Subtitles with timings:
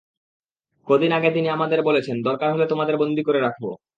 [0.87, 3.63] কদিন আগে তিনি আমাদের বলেছেন, দরকার হলে তোমাদের বন্দী করে রাখব।